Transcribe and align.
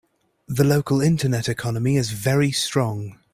The 0.47 0.63
local 0.63 0.99
internet 0.99 1.47
economy 1.47 1.95
is 1.95 2.09
very 2.09 2.51
strong. 2.51 3.19